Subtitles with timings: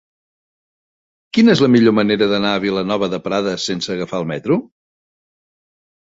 [1.37, 4.57] Quina és la millor manera d'anar a Vilanova de Prades sense agafar el metro?